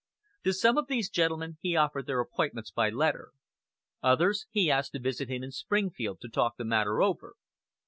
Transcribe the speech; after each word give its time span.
To 0.45 0.53
some 0.53 0.79
of 0.79 0.87
these 0.87 1.11
gentlemen 1.11 1.59
he 1.61 1.75
offered 1.75 2.07
their 2.07 2.19
appointments 2.21 2.71
by 2.71 2.89
letter. 2.89 3.33
Others 4.01 4.47
he 4.49 4.71
asked 4.71 4.93
to 4.93 4.99
visit 4.99 5.29
him 5.29 5.43
in 5.43 5.51
Springfield 5.51 6.21
to 6.21 6.27
talk 6.27 6.55
the 6.57 6.65
matter 6.65 7.03
over. 7.03 7.35